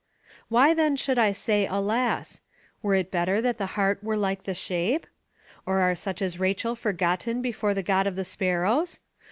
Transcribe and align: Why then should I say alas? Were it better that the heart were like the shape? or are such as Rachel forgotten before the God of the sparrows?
Why 0.49 0.73
then 0.73 0.95
should 0.95 1.19
I 1.19 1.31
say 1.31 1.67
alas? 1.67 2.41
Were 2.81 2.95
it 2.95 3.11
better 3.11 3.39
that 3.39 3.59
the 3.59 3.67
heart 3.77 4.03
were 4.03 4.17
like 4.17 4.45
the 4.45 4.55
shape? 4.55 5.05
or 5.63 5.77
are 5.79 5.93
such 5.93 6.23
as 6.23 6.39
Rachel 6.39 6.73
forgotten 6.75 7.39
before 7.43 7.75
the 7.75 7.83
God 7.83 8.07
of 8.07 8.15
the 8.15 8.25
sparrows? 8.25 8.99